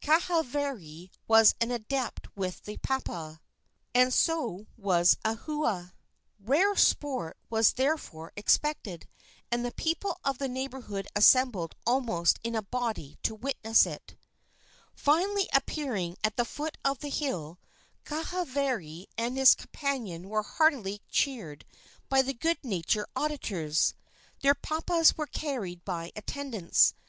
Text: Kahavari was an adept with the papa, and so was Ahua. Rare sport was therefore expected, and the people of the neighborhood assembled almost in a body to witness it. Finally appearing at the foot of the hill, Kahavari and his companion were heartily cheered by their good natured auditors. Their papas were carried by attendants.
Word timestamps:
Kahavari 0.00 1.10
was 1.26 1.56
an 1.60 1.72
adept 1.72 2.28
with 2.36 2.62
the 2.62 2.76
papa, 2.76 3.40
and 3.92 4.14
so 4.14 4.68
was 4.76 5.16
Ahua. 5.24 5.94
Rare 6.38 6.76
sport 6.76 7.36
was 7.50 7.72
therefore 7.72 8.32
expected, 8.36 9.08
and 9.50 9.64
the 9.64 9.72
people 9.74 10.20
of 10.22 10.38
the 10.38 10.46
neighborhood 10.46 11.08
assembled 11.16 11.74
almost 11.84 12.38
in 12.44 12.54
a 12.54 12.62
body 12.62 13.18
to 13.24 13.34
witness 13.34 13.84
it. 13.84 14.14
Finally 14.94 15.48
appearing 15.52 16.16
at 16.22 16.36
the 16.36 16.44
foot 16.44 16.78
of 16.84 17.00
the 17.00 17.10
hill, 17.10 17.58
Kahavari 18.04 19.06
and 19.18 19.36
his 19.36 19.56
companion 19.56 20.28
were 20.28 20.44
heartily 20.44 21.02
cheered 21.10 21.64
by 22.08 22.22
their 22.22 22.32
good 22.34 22.58
natured 22.62 23.06
auditors. 23.16 23.94
Their 24.40 24.54
papas 24.54 25.16
were 25.18 25.26
carried 25.26 25.84
by 25.84 26.12
attendants. 26.14 26.94